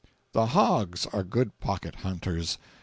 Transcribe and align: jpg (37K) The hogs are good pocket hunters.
jpg 0.01 0.07
(37K) 0.09 0.31
The 0.33 0.45
hogs 0.47 1.05
are 1.13 1.23
good 1.23 1.59
pocket 1.59 1.95
hunters. 1.97 2.57